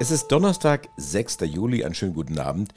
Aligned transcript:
Es 0.00 0.12
ist 0.12 0.28
Donnerstag, 0.28 0.90
6. 0.96 1.38
Juli, 1.40 1.84
einen 1.84 1.92
schönen 1.92 2.14
guten 2.14 2.38
Abend. 2.38 2.72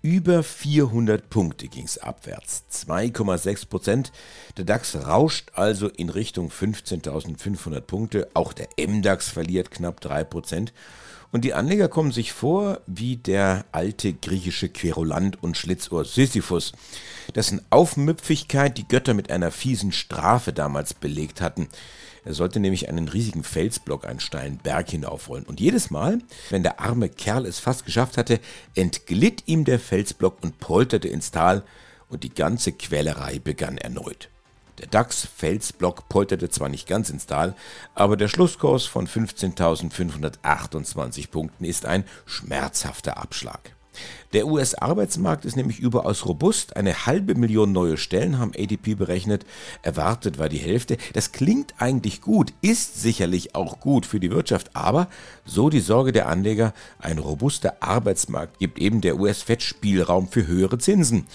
Über 0.00 0.42
400 0.42 1.28
Punkte 1.28 1.68
ging 1.68 1.84
es 1.84 1.98
abwärts, 1.98 2.64
2,6 2.72 3.68
Prozent. 3.68 4.12
Der 4.56 4.64
DAX 4.64 4.96
rauscht 5.06 5.50
also 5.54 5.88
in 5.88 6.08
Richtung 6.08 6.48
15.500 6.48 7.82
Punkte. 7.82 8.30
Auch 8.32 8.54
der 8.54 8.68
MDAX 8.78 9.28
verliert 9.28 9.70
knapp 9.70 10.00
3 10.00 10.24
Prozent. 10.24 10.72
Und 11.32 11.46
die 11.46 11.54
Anleger 11.54 11.88
kommen 11.88 12.12
sich 12.12 12.34
vor 12.34 12.82
wie 12.86 13.16
der 13.16 13.64
alte 13.72 14.12
griechische 14.12 14.68
Querulant 14.68 15.42
und 15.42 15.56
Schlitzohr 15.56 16.04
Sisyphus, 16.04 16.72
dessen 17.34 17.62
Aufmüpfigkeit 17.70 18.76
die 18.76 18.86
Götter 18.86 19.14
mit 19.14 19.30
einer 19.30 19.50
fiesen 19.50 19.92
Strafe 19.92 20.52
damals 20.52 20.92
belegt 20.92 21.40
hatten. 21.40 21.68
Er 22.26 22.34
sollte 22.34 22.60
nämlich 22.60 22.90
einen 22.90 23.08
riesigen 23.08 23.44
Felsblock, 23.44 24.06
einen 24.06 24.20
steilen 24.20 24.58
Berg 24.58 24.90
hinaufrollen. 24.90 25.46
Und 25.46 25.58
jedes 25.58 25.90
Mal, 25.90 26.18
wenn 26.50 26.62
der 26.62 26.80
arme 26.80 27.08
Kerl 27.08 27.46
es 27.46 27.58
fast 27.58 27.86
geschafft 27.86 28.18
hatte, 28.18 28.38
entglitt 28.74 29.44
ihm 29.46 29.64
der 29.64 29.80
Felsblock 29.80 30.36
und 30.42 30.60
polterte 30.60 31.08
ins 31.08 31.30
Tal 31.30 31.64
und 32.10 32.24
die 32.24 32.34
ganze 32.34 32.72
Quälerei 32.72 33.38
begann 33.38 33.78
erneut. 33.78 34.28
Der 34.78 34.88
DAX-Felsblock 34.88 36.08
polterte 36.08 36.48
zwar 36.48 36.68
nicht 36.68 36.88
ganz 36.88 37.10
ins 37.10 37.26
Tal, 37.26 37.54
aber 37.94 38.16
der 38.16 38.28
Schlusskurs 38.28 38.86
von 38.86 39.06
15.528 39.06 41.30
Punkten 41.30 41.64
ist 41.64 41.84
ein 41.84 42.04
schmerzhafter 42.26 43.18
Abschlag. 43.18 43.74
Der 44.32 44.46
US-Arbeitsmarkt 44.46 45.44
ist 45.44 45.56
nämlich 45.56 45.78
überaus 45.78 46.24
robust. 46.24 46.76
Eine 46.76 47.06
halbe 47.06 47.34
Million 47.34 47.72
neue 47.72 47.98
Stellen 47.98 48.38
haben 48.38 48.52
ADP 48.56 48.94
berechnet. 48.94 49.44
Erwartet 49.82 50.38
war 50.38 50.48
die 50.48 50.56
Hälfte. 50.56 50.96
Das 51.12 51.32
klingt 51.32 51.74
eigentlich 51.78 52.22
gut, 52.22 52.54
ist 52.62 53.00
sicherlich 53.00 53.54
auch 53.54 53.80
gut 53.80 54.06
für 54.06 54.20
die 54.20 54.30
Wirtschaft, 54.30 54.74
aber 54.74 55.08
so 55.44 55.68
die 55.68 55.80
Sorge 55.80 56.12
der 56.12 56.28
Anleger, 56.28 56.72
ein 56.98 57.18
robuster 57.18 57.76
Arbeitsmarkt 57.80 58.58
gibt 58.58 58.78
eben 58.78 59.02
der 59.02 59.20
US-Fed 59.20 59.62
Spielraum 59.62 60.28
für 60.28 60.46
höhere 60.46 60.78
Zinsen. 60.78 61.26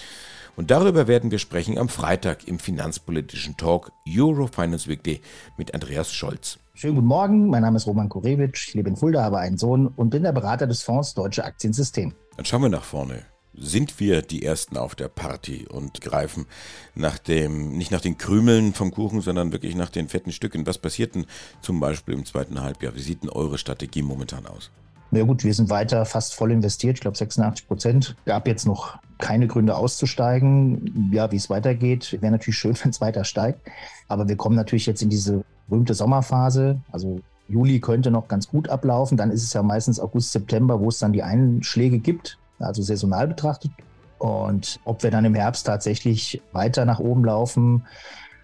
Und 0.58 0.72
darüber 0.72 1.08
werden 1.08 1.30
wir 1.30 1.38
sprechen 1.38 1.78
am 1.78 1.88
Freitag 1.88 2.48
im 2.48 2.58
finanzpolitischen 2.58 3.58
Talk 3.58 3.92
Euro 4.10 4.48
Finance 4.48 4.90
Weekly 4.90 5.22
mit 5.56 5.76
Andreas 5.76 6.12
Scholz. 6.12 6.58
Schönen 6.74 6.96
guten 6.96 7.08
Morgen, 7.08 7.48
mein 7.52 7.62
Name 7.62 7.78
ist 7.78 7.86
Roman 7.86 8.10
Kurewitsch, 8.10 8.70
ich 8.70 8.74
lebe 8.74 8.90
in 8.90 8.96
Fulda, 8.96 9.22
habe 9.22 9.38
einen 9.38 9.60
Sohn 9.60 9.86
und 9.86 10.10
bin 10.10 10.24
der 10.24 10.32
Berater 10.32 10.66
des 10.66 10.82
Fonds 10.82 11.14
Deutsche 11.14 11.46
Aktiensystem. 11.46 12.16
Dann 12.36 12.46
schauen 12.46 12.64
wir 12.64 12.70
nach 12.70 12.84
vorne. 12.84 13.22
Sind 13.54 14.00
wir 14.00 14.24
die 14.24 14.44
Ersten 14.44 14.78
auf 14.78 14.96
der 14.96 15.10
Party 15.10 15.68
und 15.70 16.02
greifen 16.02 16.48
nach 16.96 17.20
dem, 17.20 17.78
nicht 17.78 17.92
nach 17.92 18.02
den 18.02 18.18
Krümeln 18.18 18.74
vom 18.74 18.90
Kuchen, 18.90 19.22
sondern 19.22 19.52
wirklich 19.52 19.76
nach 19.76 19.92
den 19.92 20.10
fetten 20.10 20.32
Stücken? 20.32 20.66
Was 20.66 20.80
passiert 20.80 21.14
denn 21.14 21.28
zum 21.62 21.80
Beispiel 21.80 22.16
im 22.16 22.26
zweiten 22.26 22.62
Halbjahr? 22.62 22.96
Wie 22.96 23.02
sieht 23.02 23.22
denn 23.22 23.30
eure 23.30 23.60
Strategie 23.60 24.02
momentan 24.02 24.48
aus? 24.48 24.72
Na 25.12 25.20
ja 25.20 25.26
gut, 25.26 25.44
wir 25.44 25.54
sind 25.54 25.70
weiter 25.70 26.04
fast 26.06 26.34
voll 26.34 26.52
investiert, 26.52 26.96
ich 26.96 27.02
glaube 27.02 27.16
86 27.16 27.68
Prozent. 27.68 28.16
Gab 28.26 28.48
jetzt 28.48 28.66
noch 28.66 28.98
keine 29.18 29.48
Gründe 29.48 29.76
auszusteigen. 29.76 31.10
Ja, 31.12 31.32
wie 31.32 31.38
es 31.38 31.50
weitergeht, 31.50 32.18
wäre 32.22 32.32
natürlich 32.32 32.58
schön, 32.58 32.76
wenn 32.84 32.92
es 32.92 33.02
weiter 33.02 33.24
steigt. 33.24 33.60
Aber 34.08 34.28
wir 34.28 34.36
kommen 34.36 34.56
natürlich 34.56 34.86
jetzt 34.86 35.02
in 35.02 35.10
diese 35.10 35.44
berühmte 35.68 35.94
Sommerphase. 35.94 36.80
Also 36.92 37.20
Juli 37.48 37.80
könnte 37.80 38.12
noch 38.12 38.28
ganz 38.28 38.48
gut 38.48 38.70
ablaufen. 38.70 39.18
Dann 39.18 39.32
ist 39.32 39.44
es 39.44 39.54
ja 39.54 39.64
meistens 39.64 40.00
August, 40.00 40.32
September, 40.32 40.80
wo 40.80 40.90
es 40.90 41.00
dann 41.00 41.14
die 41.14 41.24
Einschläge 41.24 42.00
gibt, 42.00 42.38
also 42.60 42.82
saisonal 42.82 43.28
betrachtet. 43.28 43.72
Und 44.20 44.80
ob 44.84 45.04
wir 45.04 45.12
dann 45.12 45.26
im 45.26 45.36
Herbst 45.36 45.66
tatsächlich 45.66 46.42
weiter 46.52 46.86
nach 46.86 47.00
oben 47.00 47.24
laufen, 47.24 47.84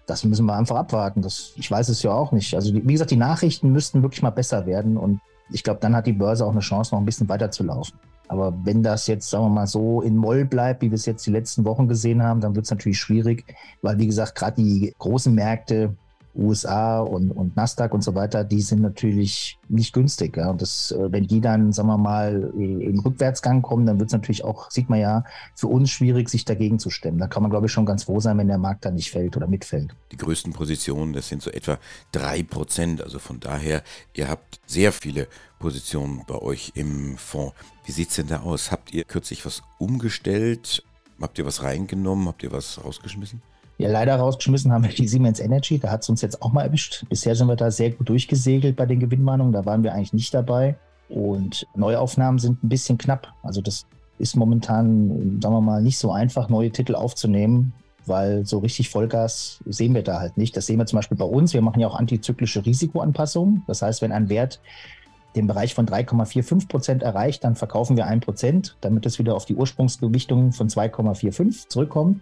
das 0.06 0.24
müssen 0.24 0.46
wir 0.46 0.54
einfach 0.54 0.76
abwarten. 0.76 1.22
Das, 1.22 1.52
ich 1.56 1.70
weiß 1.70 1.88
es 1.88 2.02
ja 2.02 2.12
auch 2.12 2.32
nicht. 2.32 2.54
Also 2.54 2.74
wie 2.74 2.80
gesagt, 2.80 3.10
die 3.10 3.16
Nachrichten 3.16 3.72
müssten 3.72 4.02
wirklich 4.02 4.22
mal 4.22 4.30
besser 4.30 4.66
werden. 4.66 4.96
Und 4.96 5.20
ich 5.50 5.62
glaube, 5.62 5.80
dann 5.80 5.96
hat 5.96 6.06
die 6.06 6.12
Börse 6.12 6.44
auch 6.44 6.52
eine 6.52 6.60
Chance, 6.60 6.94
noch 6.94 7.00
ein 7.00 7.06
bisschen 7.06 7.28
weiter 7.28 7.50
zu 7.50 7.64
laufen. 7.64 7.98
Aber 8.28 8.54
wenn 8.64 8.82
das 8.82 9.06
jetzt, 9.06 9.28
sagen 9.28 9.44
wir 9.44 9.50
mal, 9.50 9.66
so 9.66 10.00
in 10.00 10.16
Moll 10.16 10.44
bleibt, 10.44 10.82
wie 10.82 10.90
wir 10.90 10.96
es 10.96 11.06
jetzt 11.06 11.26
die 11.26 11.30
letzten 11.30 11.64
Wochen 11.64 11.88
gesehen 11.88 12.22
haben, 12.22 12.40
dann 12.40 12.54
wird 12.54 12.64
es 12.64 12.70
natürlich 12.70 12.98
schwierig, 12.98 13.44
weil, 13.82 13.98
wie 13.98 14.06
gesagt, 14.06 14.34
gerade 14.34 14.62
die 14.62 14.94
großen 14.98 15.34
Märkte, 15.34 15.94
USA 16.36 17.00
und, 17.00 17.30
und 17.30 17.56
Nasdaq 17.56 17.94
und 17.94 18.02
so 18.02 18.14
weiter, 18.14 18.44
die 18.44 18.60
sind 18.60 18.82
natürlich 18.82 19.58
nicht 19.68 19.92
günstig. 19.92 20.36
Ja. 20.36 20.50
Und 20.50 20.62
das, 20.62 20.90
äh, 20.90 21.12
wenn 21.12 21.26
die 21.26 21.40
dann, 21.40 21.72
sagen 21.72 21.88
wir 21.88 21.98
mal, 21.98 22.52
in 22.56 22.98
Rückwärtsgang 22.98 23.62
kommen, 23.62 23.86
dann 23.86 23.98
wird 23.98 24.08
es 24.08 24.12
natürlich 24.12 24.44
auch, 24.44 24.70
sieht 24.70 24.88
man 24.90 25.00
ja, 25.00 25.24
für 25.54 25.68
uns 25.68 25.90
schwierig, 25.90 26.28
sich 26.28 26.44
dagegen 26.44 26.78
zu 26.78 26.90
stemmen. 26.90 27.18
Da 27.18 27.26
kann 27.26 27.42
man, 27.42 27.50
glaube 27.50 27.66
ich, 27.66 27.72
schon 27.72 27.86
ganz 27.86 28.04
froh 28.04 28.20
sein, 28.20 28.38
wenn 28.38 28.48
der 28.48 28.58
Markt 28.58 28.84
dann 28.84 28.94
nicht 28.94 29.10
fällt 29.10 29.36
oder 29.36 29.46
mitfällt. 29.46 29.94
Die 30.12 30.16
größten 30.16 30.52
Positionen, 30.52 31.12
das 31.12 31.28
sind 31.28 31.42
so 31.42 31.50
etwa 31.50 31.78
drei 32.12 32.42
Prozent. 32.42 33.02
Also 33.02 33.18
von 33.18 33.40
daher, 33.40 33.82
ihr 34.14 34.28
habt 34.28 34.60
sehr 34.66 34.92
viele 34.92 35.28
Positionen 35.58 36.22
bei 36.26 36.36
euch 36.36 36.72
im 36.74 37.16
Fonds. 37.16 37.54
Wie 37.84 37.92
sieht 37.92 38.10
es 38.10 38.16
denn 38.16 38.28
da 38.28 38.40
aus? 38.40 38.70
Habt 38.70 38.92
ihr 38.92 39.04
kürzlich 39.04 39.46
was 39.46 39.62
umgestellt? 39.78 40.82
Habt 41.20 41.38
ihr 41.38 41.46
was 41.46 41.62
reingenommen? 41.62 42.28
Habt 42.28 42.42
ihr 42.42 42.52
was 42.52 42.84
rausgeschmissen? 42.84 43.40
Ja, 43.76 43.90
leider 43.90 44.16
rausgeschmissen 44.16 44.72
haben 44.72 44.84
wir 44.84 44.90
die 44.90 45.08
Siemens 45.08 45.40
Energy. 45.40 45.78
Da 45.78 45.90
hat 45.90 46.02
es 46.02 46.08
uns 46.08 46.22
jetzt 46.22 46.42
auch 46.42 46.52
mal 46.52 46.62
erwischt. 46.62 47.04
Bisher 47.08 47.34
sind 47.34 47.48
wir 47.48 47.56
da 47.56 47.70
sehr 47.70 47.90
gut 47.90 48.08
durchgesegelt 48.08 48.76
bei 48.76 48.86
den 48.86 49.00
Gewinnwarnungen. 49.00 49.52
Da 49.52 49.64
waren 49.64 49.82
wir 49.82 49.94
eigentlich 49.94 50.12
nicht 50.12 50.32
dabei. 50.32 50.76
Und 51.08 51.66
Neuaufnahmen 51.74 52.38
sind 52.38 52.62
ein 52.62 52.68
bisschen 52.68 52.98
knapp. 52.98 53.32
Also 53.42 53.60
das 53.60 53.86
ist 54.18 54.36
momentan, 54.36 55.40
sagen 55.42 55.54
wir 55.54 55.60
mal, 55.60 55.82
nicht 55.82 55.98
so 55.98 56.12
einfach, 56.12 56.48
neue 56.48 56.70
Titel 56.70 56.94
aufzunehmen, 56.94 57.72
weil 58.06 58.46
so 58.46 58.58
richtig 58.58 58.90
Vollgas 58.90 59.60
sehen 59.66 59.94
wir 59.94 60.02
da 60.02 60.20
halt 60.20 60.36
nicht. 60.36 60.56
Das 60.56 60.66
sehen 60.66 60.78
wir 60.78 60.86
zum 60.86 60.98
Beispiel 60.98 61.18
bei 61.18 61.24
uns. 61.24 61.52
Wir 61.52 61.62
machen 61.62 61.80
ja 61.80 61.88
auch 61.88 61.96
antizyklische 61.96 62.64
Risikoanpassungen. 62.64 63.64
Das 63.66 63.82
heißt, 63.82 64.02
wenn 64.02 64.12
ein 64.12 64.28
Wert 64.28 64.60
den 65.34 65.48
Bereich 65.48 65.74
von 65.74 65.86
3,45 65.86 66.68
Prozent 66.68 67.02
erreicht, 67.02 67.42
dann 67.42 67.56
verkaufen 67.56 67.96
wir 67.96 68.06
ein 68.06 68.20
Prozent, 68.20 68.76
damit 68.80 69.04
es 69.04 69.18
wieder 69.18 69.34
auf 69.34 69.46
die 69.46 69.56
Ursprungsgewichtung 69.56 70.52
von 70.52 70.68
2,45 70.68 71.68
zurückkommt. 71.68 72.20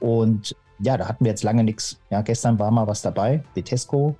Und 0.00 0.56
ja, 0.78 0.96
da 0.96 1.08
hatten 1.08 1.24
wir 1.24 1.30
jetzt 1.30 1.42
lange 1.42 1.64
nichts. 1.64 1.98
Ja, 2.10 2.22
gestern 2.22 2.58
war 2.58 2.70
mal 2.70 2.86
was 2.86 3.02
dabei, 3.02 3.42
Vitesco, 3.54 4.16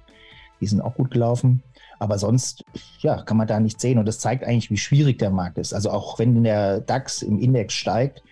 die 0.61 0.67
sind 0.67 0.81
auch 0.81 0.95
gut 0.95 1.11
gelaufen. 1.11 1.63
Aber 2.01 2.19
sonst, 2.19 2.65
ja, 3.01 3.23
kann 3.23 3.37
man 3.37 3.49
da 3.49 3.59
nicht 3.59 3.81
sehen. 3.81 3.99
Und 3.99 4.07
das 4.07 4.21
zeigt 4.21 4.45
eigentlich, 4.45 4.71
wie 4.71 4.77
schwierig 4.77 5.19
der 5.19 5.31
Markt 5.31 5.59
ist. 5.59 5.75
Also 5.75 5.91
auch 5.91 6.19
wenn 6.19 6.45
der 6.45 6.81
DAX 6.81 7.23
im 7.23 7.41
Index 7.41 7.75
steigt, 7.75 8.23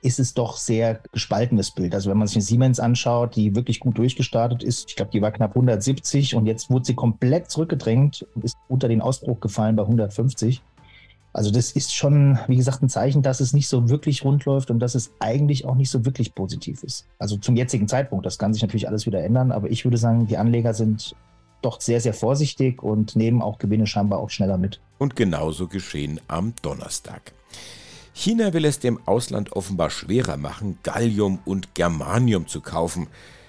ist 0.00 0.20
es 0.20 0.34
doch 0.34 0.58
sehr 0.58 1.00
gespaltenes 1.12 1.70
Bild. 1.70 1.94
Also 1.94 2.10
wenn 2.10 2.18
man 2.18 2.28
sich 2.28 2.44
Siemens 2.44 2.78
anschaut, 2.78 3.36
die 3.36 3.56
wirklich 3.56 3.80
gut 3.80 3.96
durchgestartet 3.96 4.62
ist, 4.62 4.90
ich 4.90 4.96
glaube, 4.96 5.10
die 5.10 5.22
war 5.22 5.32
knapp 5.32 5.52
170 5.52 6.34
und 6.34 6.46
jetzt 6.46 6.70
wurde 6.70 6.84
sie 6.84 6.94
komplett 6.94 7.50
zurückgedrängt 7.50 8.26
und 8.34 8.44
ist 8.44 8.56
unter 8.68 8.86
den 8.86 9.00
Ausbruch 9.00 9.40
gefallen 9.40 9.76
bei 9.76 9.82
150. 9.82 10.62
Also 11.34 11.50
das 11.50 11.72
ist 11.72 11.92
schon, 11.92 12.38
wie 12.46 12.56
gesagt, 12.56 12.80
ein 12.80 12.88
Zeichen, 12.88 13.20
dass 13.20 13.40
es 13.40 13.52
nicht 13.52 13.66
so 13.66 13.90
wirklich 13.90 14.24
rund 14.24 14.44
läuft 14.44 14.70
und 14.70 14.78
dass 14.78 14.94
es 14.94 15.10
eigentlich 15.18 15.64
auch 15.64 15.74
nicht 15.74 15.90
so 15.90 16.04
wirklich 16.04 16.32
positiv 16.32 16.84
ist. 16.84 17.06
Also 17.18 17.36
zum 17.36 17.56
jetzigen 17.56 17.88
Zeitpunkt. 17.88 18.24
Das 18.24 18.38
kann 18.38 18.54
sich 18.54 18.62
natürlich 18.62 18.86
alles 18.86 19.04
wieder 19.04 19.22
ändern, 19.22 19.50
aber 19.50 19.68
ich 19.68 19.84
würde 19.84 19.98
sagen, 19.98 20.28
die 20.28 20.38
Anleger 20.38 20.74
sind 20.74 21.16
doch 21.60 21.80
sehr, 21.80 22.00
sehr 22.00 22.14
vorsichtig 22.14 22.84
und 22.84 23.16
nehmen 23.16 23.42
auch 23.42 23.58
Gewinne 23.58 23.88
scheinbar 23.88 24.20
auch 24.20 24.30
schneller 24.30 24.58
mit. 24.58 24.80
Und 24.98 25.16
genauso 25.16 25.66
geschehen 25.66 26.20
am 26.28 26.54
Donnerstag. 26.62 27.32
China 28.12 28.52
will 28.52 28.64
es 28.64 28.78
dem 28.78 29.00
Ausland 29.04 29.52
offenbar 29.56 29.90
schwerer 29.90 30.36
machen, 30.36 30.78
Gallium 30.84 31.40
und 31.44 31.74
Germanium 31.74 32.46
zu 32.46 32.60
kaufen. 32.60 33.08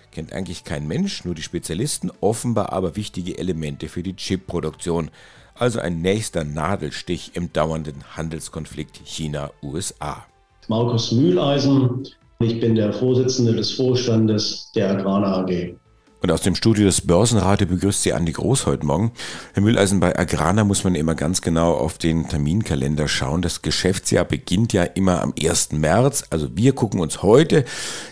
Kennt 0.10 0.34
eigentlich 0.34 0.64
kein 0.64 0.88
Mensch, 0.88 1.24
nur 1.24 1.36
die 1.36 1.44
Spezialisten, 1.44 2.12
offenbar 2.20 2.74
aber 2.74 2.96
wichtige 2.96 3.38
Elemente 3.38 3.90
für 3.90 4.02
die 4.02 4.16
Chipproduktion 4.16 5.12
also 5.58 5.80
ein 5.80 6.02
nächster 6.02 6.44
Nadelstich 6.44 7.32
im 7.34 7.52
dauernden 7.54 8.04
Handelskonflikt 8.16 9.02
China-USA. 9.06 10.26
Markus 10.68 11.12
Mühleisen, 11.12 12.08
ich 12.40 12.60
bin 12.60 12.76
der 12.76 12.92
Vorsitzende 12.92 13.54
des 13.54 13.72
Vorstandes 13.72 14.72
der 14.76 14.92
Agrana 14.92 15.38
AG. 15.38 15.76
Und 16.22 16.32
aus 16.32 16.42
dem 16.42 16.56
Studio 16.56 16.86
des 16.86 17.02
Börsenradio 17.02 17.68
begrüßt 17.68 18.02
Sie 18.02 18.12
Andi 18.12 18.32
Groß 18.32 18.66
heute 18.66 18.84
Morgen. 18.86 19.12
Herr 19.54 19.62
Mühleisen, 19.62 20.00
bei 20.00 20.18
Agrana 20.18 20.64
muss 20.64 20.84
man 20.84 20.96
immer 20.96 21.14
ganz 21.14 21.42
genau 21.42 21.74
auf 21.74 22.00
den 22.00 22.28
Terminkalender 22.28 23.08
schauen. 23.08 23.44
Das 23.44 23.62
Geschäftsjahr 23.62 24.26
beginnt 24.26 24.74
ja 24.74 24.84
immer 24.84 25.22
am 25.22 25.36
1. 25.40 25.74
März. 25.74 26.24
Also 26.32 26.48
wir 26.56 26.74
gucken 26.74 27.00
uns 27.00 27.22
heute 27.22 27.64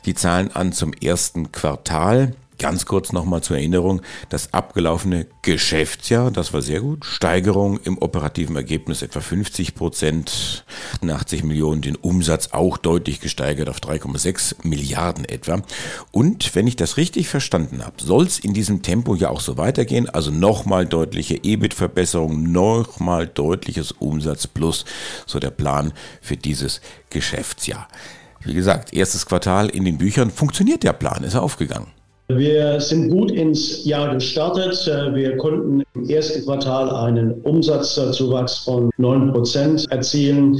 die 0.06 0.14
Zahlen 0.14 0.52
an 0.52 0.74
zum 0.74 0.94
ersten 0.94 1.52
Quartal. 1.52 2.36
Ganz 2.60 2.86
kurz 2.86 3.12
nochmal 3.12 3.42
zur 3.42 3.58
Erinnerung, 3.58 4.02
das 4.30 4.54
abgelaufene 4.54 5.26
Geschäftsjahr, 5.42 6.30
das 6.30 6.54
war 6.54 6.62
sehr 6.62 6.82
gut. 6.82 7.04
Steigerung 7.04 7.80
im 7.84 7.98
operativen 7.98 8.56
Ergebnis 8.56 9.02
etwa 9.02 9.22
50 9.22 9.76
Prozent, 9.76 10.64
80 11.02 11.44
Millionen, 11.44 11.82
den 11.82 11.96
Umsatz 11.96 12.50
auch 12.52 12.78
deutlich 12.78 13.20
gesteigert 13.20 13.70
auf 13.70 13.80
3,6 13.80 14.68
Milliarden 14.68 15.26
etwa. 15.26 15.62
Und 16.12 16.56
wenn 16.56 16.68
ich 16.68 16.76
das 16.76 16.98
richtig 16.98 17.28
verstanden 17.28 17.84
habe, 17.84 17.96
soll 18.02 18.26
es 18.26 18.40
in 18.40 18.54
diesem 18.54 18.82
Tempo 18.84 19.16
ja 19.16 19.30
auch 19.30 19.42
so 19.42 19.58
weitergehen, 19.58 20.08
also 20.10 20.30
nochmal 20.30 20.86
deutliche 20.86 21.44
EBIT-Verbesserung, 21.44 22.52
nochmal 22.52 23.28
deutliches 23.28 23.92
Umsatz 23.92 24.48
plus, 24.48 24.86
so 25.26 25.40
der 25.40 25.52
Plan 25.52 25.92
für 26.22 26.38
dieses 26.38 26.82
Geschäftsjahr. 27.10 27.88
Wie 28.46 28.54
gesagt, 28.54 28.94
erstes 28.94 29.26
Quartal 29.26 29.70
in 29.70 29.86
den 29.86 29.98
Büchern, 29.98 30.30
funktioniert 30.30 30.84
der 30.84 30.94
Plan, 30.94 31.24
ist 31.24 31.34
er 31.34 31.44
aufgegangen. 31.44 31.88
Wir 32.30 32.80
sind 32.80 33.10
gut 33.10 33.32
ins 33.32 33.84
Jahr 33.84 34.14
gestartet. 34.14 34.86
Wir 35.14 35.36
konnten 35.38 35.84
im 35.94 36.10
ersten 36.10 36.46
Quartal 36.46 36.90
einen 36.90 37.34
Umsatzzuwachs 37.42 38.60
von 38.60 38.90
9 38.98 39.34
Prozent 39.34 39.92
erzielen. 39.92 40.58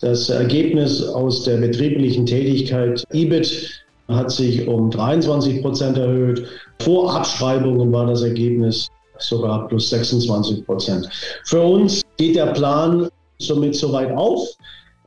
Das 0.00 0.28
Ergebnis 0.28 1.02
aus 1.02 1.44
der 1.44 1.56
betrieblichen 1.56 2.26
Tätigkeit 2.26 3.02
EBIT 3.12 3.82
hat 4.08 4.30
sich 4.30 4.68
um 4.68 4.90
23 4.90 5.62
Prozent 5.62 5.96
erhöht. 5.96 6.46
Vor 6.82 7.14
Abschreibungen 7.14 7.90
war 7.92 8.06
das 8.06 8.22
Ergebnis 8.22 8.88
sogar 9.18 9.66
plus 9.68 9.88
26 9.88 10.66
Prozent. 10.66 11.08
Für 11.44 11.62
uns 11.62 12.02
geht 12.18 12.36
der 12.36 12.52
Plan 12.52 13.08
somit 13.38 13.74
soweit 13.74 14.14
auf. 14.14 14.46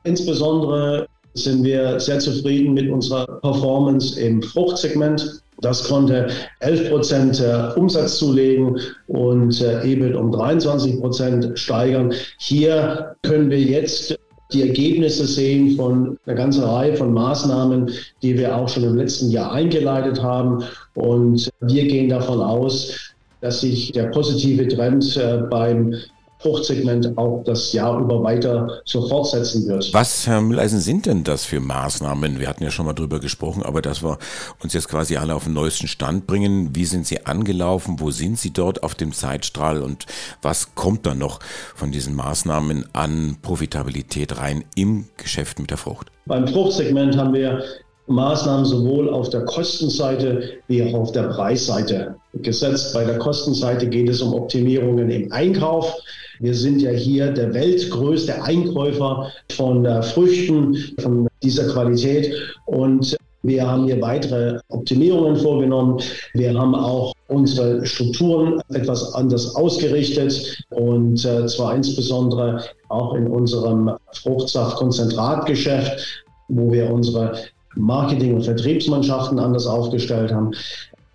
Insbesondere 0.05 1.07
sind 1.35 1.63
wir 1.63 1.99
sehr 1.99 2.17
zufrieden 2.17 2.73
mit 2.73 2.89
unserer 2.89 3.27
Performance 3.41 4.19
im 4.19 4.41
Fruchtsegment. 4.41 5.43
Das 5.61 5.83
konnte 5.83 6.27
11 6.59 6.89
Prozent 6.89 7.39
äh, 7.41 7.77
Umsatz 7.77 8.17
zulegen 8.17 8.79
und 9.07 9.61
äh, 9.61 9.83
EBIT 9.83 10.15
um 10.15 10.31
23 10.31 10.99
Prozent 10.99 11.59
steigern. 11.59 12.13
Hier 12.37 13.15
können 13.23 13.49
wir 13.49 13.59
jetzt 13.59 14.17
die 14.51 14.63
Ergebnisse 14.63 15.25
sehen 15.25 15.75
von 15.75 16.17
einer 16.25 16.35
ganzen 16.35 16.63
Reihe 16.63 16.95
von 16.95 17.13
Maßnahmen, 17.13 17.91
die 18.23 18.37
wir 18.37 18.55
auch 18.55 18.67
schon 18.67 18.83
im 18.83 18.95
letzten 18.95 19.29
Jahr 19.29 19.51
eingeleitet 19.51 20.21
haben. 20.23 20.63
Und 20.95 21.49
wir 21.61 21.87
gehen 21.87 22.09
davon 22.09 22.41
aus, 22.41 23.13
dass 23.41 23.61
sich 23.61 23.91
der 23.91 24.05
positive 24.05 24.67
Trend 24.67 25.15
äh, 25.17 25.43
beim 25.49 25.93
Fruchtsegment 26.39 27.17
auch 27.17 27.43
das 27.43 27.73
Jahr 27.73 27.99
über 27.99 28.23
weiter 28.23 28.81
so 28.85 29.07
fortsetzen 29.07 29.67
wird. 29.67 29.93
Was, 29.93 30.25
Herr 30.25 30.39
Mülleisen, 30.39 30.79
sind 30.79 31.05
denn 31.05 31.25
das 31.25 31.43
für 31.43 31.59
Maßnahmen? 31.59 32.39
Wir 32.39 32.47
hatten 32.47 32.63
ja 32.63 32.71
schon 32.71 32.85
mal 32.85 32.93
drüber 32.93 33.19
gesprochen, 33.19 33.61
aber 33.61 33.81
dass 33.81 34.01
wir 34.01 34.17
uns 34.63 34.73
jetzt 34.73 34.87
quasi 34.87 35.17
alle 35.17 35.35
auf 35.35 35.43
den 35.43 35.53
neuesten 35.53 35.87
Stand 35.87 36.27
bringen. 36.27 36.69
Wie 36.73 36.85
sind 36.85 37.05
Sie 37.05 37.25
angelaufen? 37.25 37.99
Wo 37.99 38.09
sind 38.09 38.39
Sie 38.39 38.51
dort 38.51 38.83
auf 38.83 38.95
dem 38.95 39.11
Zeitstrahl? 39.11 39.81
Und 39.81 40.05
was 40.41 40.75
kommt 40.75 41.05
dann 41.05 41.17
noch 41.17 41.39
von 41.75 41.91
diesen 41.91 42.15
Maßnahmen 42.15 42.85
an 42.93 43.37
Profitabilität 43.41 44.37
rein 44.37 44.63
im 44.75 45.09
Geschäft 45.17 45.59
mit 45.59 45.71
der 45.71 45.77
Frucht? 45.77 46.07
Beim 46.25 46.47
Fruchtsegment 46.47 47.17
haben 47.17 47.33
wir 47.33 47.63
Maßnahmen 48.07 48.65
sowohl 48.65 49.09
auf 49.09 49.29
der 49.29 49.45
Kostenseite 49.45 50.57
wie 50.67 50.83
auch 50.83 50.93
auf 50.93 51.11
der 51.11 51.23
Preisseite 51.23 52.15
gesetzt. 52.33 52.93
Bei 52.93 53.03
der 53.03 53.19
Kostenseite 53.19 53.87
geht 53.87 54.09
es 54.09 54.21
um 54.21 54.33
Optimierungen 54.33 55.09
im 55.09 55.31
Einkauf. 55.31 55.93
Wir 56.39 56.53
sind 56.53 56.81
ja 56.81 56.91
hier 56.91 57.31
der 57.31 57.53
weltgrößte 57.53 58.41
Einkäufer 58.41 59.31
von 59.51 59.85
äh, 59.85 60.01
Früchten 60.01 60.75
von 60.99 61.27
dieser 61.43 61.71
Qualität 61.71 62.33
und 62.65 63.15
wir 63.43 63.65
haben 63.65 63.85
hier 63.85 64.01
weitere 64.01 64.59
Optimierungen 64.69 65.37
vorgenommen. 65.37 66.01
Wir 66.33 66.53
haben 66.53 66.75
auch 66.75 67.13
unsere 67.27 67.85
Strukturen 67.85 68.61
etwas 68.73 69.13
anders 69.13 69.55
ausgerichtet 69.55 70.61
und 70.71 71.23
äh, 71.23 71.45
zwar 71.47 71.75
insbesondere 71.75 72.63
auch 72.89 73.13
in 73.13 73.27
unserem 73.27 73.91
Fruchtsaftkonzentratgeschäft, 74.13 76.23
wo 76.49 76.71
wir 76.71 76.91
unsere 76.91 77.33
Marketing- 77.75 78.35
und 78.35 78.43
Vertriebsmannschaften 78.43 79.39
anders 79.39 79.67
aufgestellt 79.67 80.33
haben. 80.33 80.51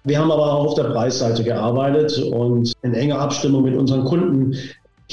Wir 0.04 0.18
haben 0.18 0.30
aber 0.30 0.52
auch 0.52 0.66
auf 0.66 0.74
der 0.74 0.84
Preisseite 0.84 1.42
gearbeitet 1.42 2.18
und 2.18 2.72
in 2.82 2.94
enger 2.94 3.18
Abstimmung 3.18 3.64
mit 3.64 3.74
unseren 3.74 4.04
Kunden 4.04 4.56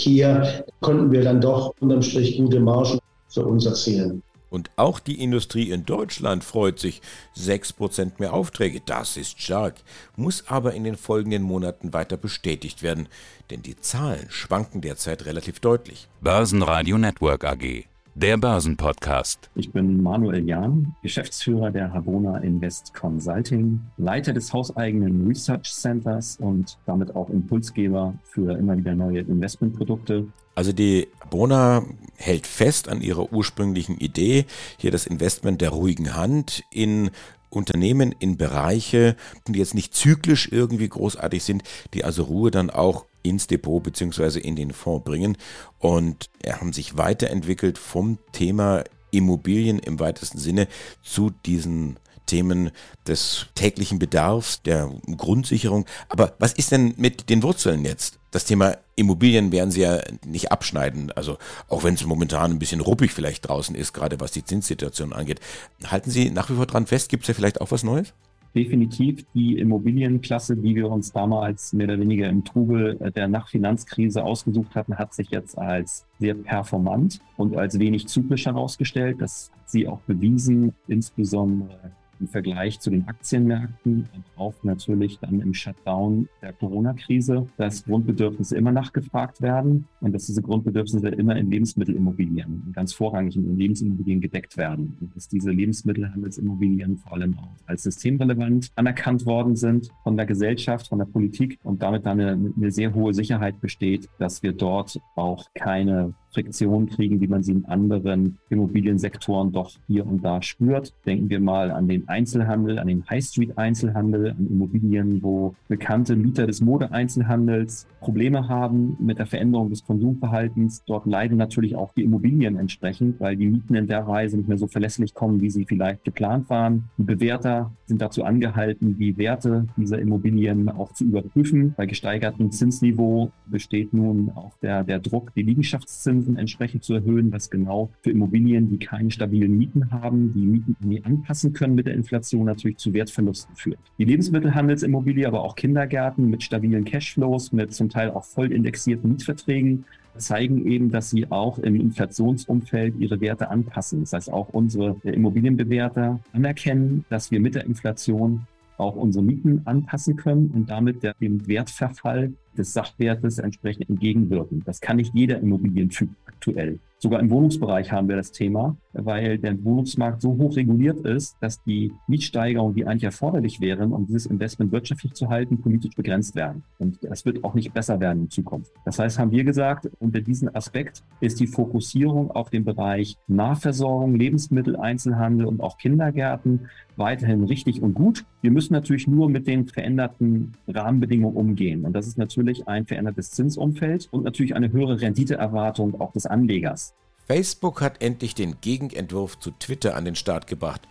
hier 0.02 0.66
konnten 0.80 1.12
wir 1.12 1.24
dann 1.24 1.42
doch 1.42 1.74
unterm 1.80 2.02
Strich 2.02 2.38
gute 2.38 2.60
Margen 2.60 3.00
für 3.30 3.46
uns 3.46 3.66
erzielen. 3.66 4.24
Und 4.50 4.70
auch 4.76 5.00
die 5.00 5.24
Industrie 5.24 5.72
in 5.72 5.86
Deutschland 5.86 6.44
freut 6.44 6.78
sich. 6.78 7.02
6% 7.38 8.14
mehr 8.20 8.34
Aufträge, 8.34 8.82
das 8.86 9.16
ist 9.16 9.42
stark, 9.42 9.76
muss 10.18 10.44
aber 10.48 10.74
in 10.74 10.84
den 10.84 10.98
folgenden 10.98 11.42
Monaten 11.42 11.94
weiter 11.94 12.18
bestätigt 12.18 12.84
werden, 12.84 13.08
denn 13.50 13.62
die 13.62 13.78
Zahlen 13.78 14.26
schwanken 14.30 14.82
derzeit 14.82 15.26
relativ 15.26 15.62
deutlich. 15.62 16.10
Börsenradio 16.20 16.98
Network 16.98 17.46
AG 17.46 17.91
der 18.16 18.38
Börsenpodcast. 18.38 19.50
Ich 19.56 19.72
bin 19.72 20.02
Manuel 20.02 20.48
Jahn, 20.48 20.96
Geschäftsführer 21.02 21.72
der 21.72 21.94
Habona 21.94 22.40
Invest 22.40 22.94
Consulting, 22.94 23.80
Leiter 23.98 24.34
des 24.34 24.52
hauseigenen 24.52 25.28
Research 25.28 25.72
Centers 25.74 26.38
und 26.40 26.78
damit 26.86 27.16
auch 27.16 27.30
Impulsgeber 27.30 28.14
für 28.24 28.58
immer 28.58 28.78
wieder 28.78 28.96
neue 28.96 29.20
Investmentprodukte. 29.20 30.28
Also 30.56 30.74
die 30.74 31.08
Habona 31.22 31.84
hält 32.18 32.48
fest 32.48 32.90
an 32.90 33.02
ihrer 33.02 33.32
ursprünglichen 33.32 33.98
Idee, 33.98 34.46
hier 34.78 34.92
das 34.92 35.08
Investment 35.08 35.62
der 35.62 35.70
ruhigen 35.70 36.16
Hand 36.16 36.64
in 36.70 37.12
Unternehmen 37.50 38.14
in 38.18 38.38
Bereiche, 38.38 39.16
die 39.48 39.60
jetzt 39.60 39.76
nicht 39.76 39.94
zyklisch 39.94 40.50
irgendwie 40.52 40.88
großartig 40.88 41.44
sind, 41.44 41.64
die 41.94 42.04
also 42.04 42.24
Ruhe 42.24 42.52
dann 42.52 42.70
auch 42.70 43.06
ins 43.24 43.48
Depot 43.48 43.82
beziehungsweise 43.82 44.40
in 44.40 44.56
den 44.56 44.72
Fonds 44.72 45.04
bringen 45.04 45.38
und 45.80 46.30
haben 46.48 46.74
sich 46.74 46.98
weiterentwickelt 46.98 47.78
vom 47.78 48.18
Thema 48.32 48.84
Immobilien 49.12 49.80
im 49.80 50.00
weitesten 50.00 50.38
Sinne 50.38 50.68
zu 51.02 51.32
diesen 51.46 51.98
Themen 52.26 52.72
des 53.08 53.48
täglichen 53.56 54.00
Bedarfs, 54.00 54.62
der 54.62 54.90
Grundsicherung. 55.18 55.86
Aber 56.08 56.34
was 56.40 56.54
ist 56.54 56.72
denn 56.72 56.94
mit 56.96 57.30
den 57.30 57.44
Wurzeln 57.44 57.84
jetzt? 57.84 58.20
Das 58.32 58.46
Thema 58.46 58.78
Immobilien 58.96 59.52
werden 59.52 59.72
Sie 59.72 59.82
ja 59.82 60.00
nicht 60.26 60.50
abschneiden, 60.50 61.12
also 61.12 61.38
auch 61.68 61.84
wenn 61.84 61.96
es 61.96 62.06
momentan 62.06 62.52
ein 62.52 62.60
bisschen 62.60 62.80
ruppig 62.80 63.12
vielleicht 63.12 63.50
draußen 63.50 63.76
ist, 63.76 63.92
gerade 63.92 64.22
was 64.22 64.32
die 64.32 64.46
Zinssituation 64.46 65.12
angeht. 65.12 65.42
Halten 65.86 66.10
Sie 66.10 66.30
nach 66.30 66.50
wie 66.50 66.56
vor 66.56 66.68
dran 66.68 66.88
fest? 66.88 67.10
Gibt 67.10 67.24
es 67.24 67.28
ja 67.28 67.34
vielleicht 67.34 67.60
auch 67.60 67.72
was 67.72 67.84
Neues? 67.84 68.14
Definitiv 68.56 69.26
die 69.34 69.58
Immobilienklasse, 69.58 70.58
die 70.58 70.76
wir 70.76 70.90
uns 70.90 71.12
damals 71.12 71.74
mehr 71.74 71.88
oder 71.88 72.00
weniger 72.00 72.28
im 72.30 72.44
Trubel 72.44 72.96
der 73.16 73.28
Nachfinanzkrise 73.28 74.24
ausgesucht 74.24 74.76
hatten, 74.76 74.98
hat 74.98 75.14
sich 75.14 75.30
jetzt 75.30 75.58
als 75.58 76.06
sehr 76.20 76.36
performant 76.36 77.20
und 77.38 77.56
als 77.56 77.80
wenig 77.80 78.08
zyklisch 78.08 78.46
herausgestellt. 78.46 79.22
Das 79.22 79.52
hat 79.54 79.70
sie 79.70 79.88
auch 79.88 80.00
bewiesen, 80.02 80.74
insbesondere 80.88 81.92
im 82.22 82.28
Vergleich 82.28 82.80
zu 82.80 82.90
den 82.92 83.08
Aktienmärkten 83.08 84.08
und 84.14 84.24
auch 84.38 84.54
natürlich 84.64 85.20
dann 85.20 85.42
im 85.42 85.54
Shutdown 85.54 86.30
der 86.42 86.54
Corona-Krise, 86.54 87.48
dass 87.58 87.84
Grundbedürfnisse 87.84 88.56
immer 88.56 88.72
nachgefragt 88.72 89.42
werden 89.42 89.88
und 90.00 90.14
dass 90.14 90.28
diese 90.28 90.42
Grundbedürfnisse 90.42 91.10
immer 91.10 91.36
in 91.36 91.50
Lebensmittelimmobilien, 91.50 92.72
ganz 92.74 92.94
vorrangig 92.94 93.36
in 93.36 93.58
Lebensimmobilien 93.58 94.22
gedeckt 94.22 94.56
werden. 94.56 94.96
Und 95.02 95.16
dass 95.16 95.28
diese 95.28 95.52
Lebensmittelhandelsimmobilien 95.52 96.98
vor 96.98 97.14
allem 97.14 97.38
auch 97.40 97.56
als 97.66 97.84
systemrelevant 97.84 98.72
anerkannt 98.76 99.26
worden 99.26 99.56
sind 99.56 99.90
von 100.04 100.16
der 100.16 100.28
Gesellschaft, 100.28 100.88
von 100.88 101.00
der 101.00 101.06
Politik 101.06 101.60
und 101.64 101.82
damit 101.82 102.06
dann 102.06 102.20
eine, 102.20 102.54
eine 102.56 102.72
sehr 102.72 102.94
hohe 102.94 103.14
Sicherheit 103.14 103.60
besteht, 103.60 104.08
dass 104.20 104.44
wir 104.44 104.54
dort 104.54 105.00
auch 105.16 105.46
keine 105.56 106.14
Friktion 106.32 106.88
kriegen, 106.88 107.20
wie 107.22 107.28
man 107.28 107.44
sie 107.44 107.52
in 107.52 107.66
anderen 107.66 108.38
Immobiliensektoren 108.50 109.52
doch 109.52 109.72
hier 109.88 110.06
und 110.06 110.24
da 110.24 110.42
spürt. 110.42 110.94
Denken 111.06 111.30
wir 111.30 111.40
mal 111.40 111.72
an 111.72 111.88
den 111.88 112.08
Einzelhandel, 112.08 112.80
an 112.80 112.88
den 112.88 113.08
High 113.10 113.24
Street 113.24 113.58
Einzelhandel, 113.58 114.32
an 114.32 114.48
Immobilien, 114.48 115.22
wo 115.22 115.56
bekannte 115.68 116.16
Mieter 116.16 116.48
des 116.48 116.62
Modeeinzelhandels 116.62 117.88
Probleme 118.00 118.48
haben 118.48 118.98
mit 119.00 119.20
der 119.20 119.26
Veränderung 119.26 119.70
des 119.70 119.86
Konsumverhaltens. 119.86 120.84
Dort 120.86 121.06
leiden 121.06 121.38
natürlich 121.38 121.76
auch 121.76 121.94
die 121.94 122.04
Immobilien 122.04 122.58
entsprechend, 122.58 123.20
weil 123.20 123.36
die 123.36 123.48
Mieten 123.48 123.76
in 123.76 123.88
der 123.88 124.08
Weise 124.08 124.38
nicht 124.38 124.48
mehr 124.48 124.58
so 124.58 124.68
verlässlich 124.68 125.14
kommen, 125.14 125.42
wie 125.42 125.50
sie 125.50 125.66
vielleicht 125.66 126.04
geplant 126.04 126.50
waren. 126.50 126.90
Die 126.98 127.04
Bewerter 127.04 127.72
sind 127.86 128.02
dazu 128.02 128.24
angehalten, 128.24 128.98
die 128.98 129.18
Werte 129.18 129.68
dieser 129.78 130.00
Immobilien 130.00 130.70
auch 130.70 130.94
zu 130.94 131.06
überprüfen. 131.06 131.74
Bei 131.76 131.86
gesteigertem 131.86 132.52
Zinsniveau 132.52 133.32
besteht 133.48 133.94
nun 133.94 134.32
auch 134.36 134.58
der, 134.62 134.84
der 134.84 135.00
Druck, 135.00 135.34
die 135.36 135.44
Liegenschaftszinsen 135.44 136.21
Zinsen 136.22 136.38
entsprechend 136.38 136.84
zu 136.84 136.94
erhöhen, 136.94 137.32
was 137.32 137.50
genau 137.50 137.90
für 138.02 138.12
Immobilien, 138.12 138.70
die 138.70 138.78
keine 138.78 139.10
stabilen 139.10 139.58
Mieten 139.58 139.92
haben, 139.92 140.34
die 140.34 140.46
Mieten 140.46 140.76
nie 140.82 141.04
anpassen 141.04 141.54
können 141.54 141.76
mit 141.76 141.88
der 141.88 141.96
Inflation, 141.96 142.46
natürlich 142.46 142.78
zu 142.78 142.94
Wertverlusten 142.94 143.56
führt. 143.56 143.80
Die 143.98 144.06
Lebensmittelhandelsimmobilie, 144.06 145.28
aber 145.28 145.44
auch 145.44 145.56
Kindergärten 145.56 146.30
mit 146.30 146.44
stabilen 146.44 146.86
Cashflows, 146.86 147.52
mit 147.52 147.74
zum 147.74 147.90
Teil 147.90 148.12
auch 148.12 148.24
voll 148.24 148.52
indexierten 148.52 149.10
Mietverträgen, 149.10 149.86
zeigen 150.18 150.68
eben, 150.68 150.92
dass 150.92 151.10
sie 151.10 151.32
auch 151.32 151.58
im 151.60 151.76
Inflationsumfeld 151.76 153.00
ihre 153.00 153.22
Werte 153.22 153.50
anpassen. 153.50 154.02
Das 154.02 154.14
heißt, 154.14 154.32
auch 154.32 154.50
unsere 154.50 154.98
Immobilienbewerter 155.04 156.20
anerkennen, 156.34 157.06
dass 157.10 157.32
wir 157.32 157.40
mit 157.40 157.56
der 157.56 157.66
Inflation 157.66 158.46
auch 158.82 158.96
unsere 158.96 159.24
Mieten 159.24 159.62
anpassen 159.66 160.16
können 160.16 160.52
und 160.54 160.70
damit 160.70 161.04
der, 161.04 161.14
dem 161.22 161.48
Wertverfall 161.48 162.34
des 162.58 162.74
Sachwertes 162.74 163.38
entsprechend 163.38 163.90
entgegenwirken. 163.90 164.64
Das 164.66 164.82
kann 164.82 164.98
nicht 164.98 165.14
jeder 165.14 165.40
Immobilientyp 165.40 166.10
aktuell. 166.26 166.80
Sogar 166.98 167.20
im 167.20 167.30
Wohnungsbereich 167.30 167.92
haben 167.92 168.10
wir 168.10 168.16
das 168.16 168.32
Thema, 168.32 168.76
weil 168.94 169.38
der 169.38 169.64
Wohnungsmarkt 169.64 170.22
so 170.22 170.38
hoch 170.38 170.56
reguliert 170.56 171.06
ist, 171.06 171.36
dass 171.40 171.64
die 171.64 171.94
Mietsteigerungen, 172.08 172.76
die 172.76 172.86
eigentlich 172.86 173.04
erforderlich 173.04 173.62
wären, 173.62 173.94
um 173.94 174.06
dieses 174.06 174.26
Investment 174.26 174.72
wirtschaftlich 174.72 175.14
zu 175.14 175.30
halten, 175.30 175.62
politisch 175.62 175.96
begrenzt 175.96 176.36
werden. 176.36 176.64
Und 176.80 177.00
das 177.02 177.26
wird 177.26 177.44
auch 177.44 177.54
nicht 177.54 177.74
besser 177.74 178.00
werden 178.00 178.24
in 178.24 178.30
Zukunft. 178.30 178.72
Das 178.86 179.00
heißt, 179.00 179.20
haben 179.20 179.32
wir 179.32 179.44
gesagt, 179.44 179.90
unter 180.00 180.22
diesem 180.22 180.54
Aspekt 180.56 181.04
ist 181.20 181.40
die 181.40 181.48
Fokussierung 181.48 182.32
auf 182.32 182.50
den 182.50 182.64
Bereich 182.64 183.18
Nahversorgung, 183.28 184.16
Lebensmittel, 184.16 184.76
Einzelhandel 184.76 185.46
und 185.46 185.62
auch 185.62 185.78
Kindergärten 185.78 186.70
weiterhin 186.98 187.44
richtig 187.44 187.82
und 187.82 187.94
gut. 187.94 188.26
Wir 188.42 188.52
müssen 188.52 188.74
natürlich 188.74 189.08
nur 189.08 189.30
mit 189.30 189.48
den 189.48 189.68
veränderten 189.68 190.54
Rahmenbedingungen 190.68 191.36
umgehen. 191.36 191.86
Und 191.86 191.94
das 191.94 192.08
ist 192.08 192.18
natürlich 192.18 192.68
ein 192.68 192.86
verändertes 192.86 193.32
Zinsumfeld 193.32 194.08
und 194.12 194.24
natürlich 194.24 194.56
eine 194.56 194.72
höhere 194.72 195.00
Renditeerwartung 195.02 196.00
auch 196.00 196.12
des 196.12 196.26
Anlegers. 196.26 196.94
Facebook 197.32 197.80
hat 197.80 198.02
endlich 198.02 198.36
den 198.36 198.60
Gegenentwurf 198.60 199.40
zu 199.40 199.52
Twitter 199.52 199.96
an 199.96 200.04
den 200.04 200.18
Start 200.18 200.48
gebracht. 200.48 200.82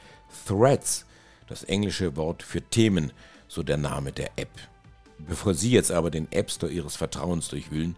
Threads, 0.47 1.05
das 1.49 1.65
englische 1.65 2.17
Wort 2.17 2.43
für 2.43 2.63
Themen, 2.63 3.13
so 3.47 3.63
der 3.63 3.77
Name 3.77 4.11
der 4.11 4.31
App. 4.37 4.49
Bevor 5.19 5.53
Sie 5.53 5.71
jetzt 5.71 5.93
aber 5.93 6.11
den 6.11 6.33
App 6.33 6.51
Store 6.51 6.73
Ihres 6.73 6.97
Vertrauens 6.97 7.49
durchwühlen, 7.49 7.95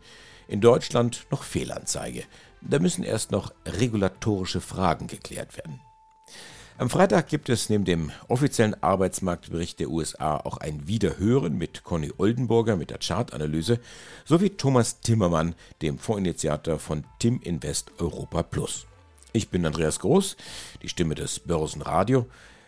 in 0.48 0.60
Deutschland 0.60 1.24
noch 1.30 1.44
Fehlanzeige. 1.44 2.24
Da 2.60 2.80
müssen 2.80 3.04
erst 3.04 3.30
noch 3.30 3.52
regulatorische 3.64 4.60
Fragen 4.60 5.06
geklärt 5.06 5.56
werden. 5.56 5.80
Am 6.78 6.88
Freitag 6.88 7.28
gibt 7.28 7.48
es 7.48 7.68
neben 7.68 7.84
dem 7.84 8.10
offiziellen 8.28 8.82
Arbeitsmarktbericht 8.82 9.78
der 9.78 9.90
USA 9.90 10.38
auch 10.38 10.56
ein 10.56 10.86
Wiederhören 10.86 11.56
mit 11.56 11.84
Conny 11.84 12.12
Oldenburger 12.16 12.76
mit 12.76 12.90
der 12.90 12.98
Chartanalyse 12.98 13.78
sowie 14.24 14.50
Thomas 14.50 15.00
Timmermann, 15.00 15.54
dem 15.82 15.98
Fondsinitiator 15.98 16.78
von 16.78 17.04
Tim 17.18 17.40
Invest 17.42 17.92
Europa 17.98 18.42
Plus. 18.42 18.86
Ich 19.32 19.50
bin 19.50 19.64
Andreas 19.66 20.00
Groß, 20.00 20.36
die 20.82 20.88
Stimme 20.88 21.14
des 21.14 21.40
Börsenradio. 21.40 22.26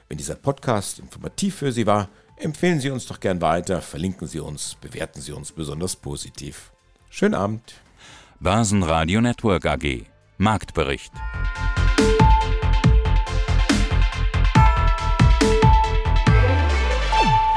Wenn 0.09 0.19
dieser 0.19 0.37
Podcast 0.37 0.99
informativ 0.99 1.57
für 1.57 1.73
Sie 1.73 1.87
war, 1.87 2.09
empfehlen 2.37 2.81
Sie 2.81 2.91
uns 2.91 3.07
doch 3.07 3.21
gern 3.21 3.41
weiter, 3.41 3.81
verlinken 3.81 4.29
Sie 4.29 4.41
uns, 4.41 4.77
bewerten 4.81 5.23
Sie 5.23 5.33
uns 5.33 5.51
besonders 5.51 5.97
positiv. 5.97 6.73
Schönen 7.09 7.35
Abend. 7.35 7.75
Börsenradio 8.39 9.21
Network 9.21 9.65
AG 9.67 10.05
Marktbericht. 10.37 11.13